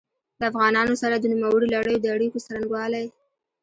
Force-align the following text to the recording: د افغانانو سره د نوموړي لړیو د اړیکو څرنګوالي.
د 0.39 0.41
افغانانو 0.51 0.93
سره 1.01 1.15
د 1.17 1.25
نوموړي 1.33 1.67
لړیو 1.75 1.99
د 2.03 2.07
اړیکو 2.15 2.43
څرنګوالي. 2.45 3.05